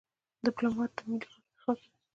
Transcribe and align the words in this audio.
ډيپلومات 0.45 0.91
د 0.97 0.99
ملي 1.09 1.27
ګټو 1.31 1.37
دفاع 1.55 1.75
کوي. 1.79 1.87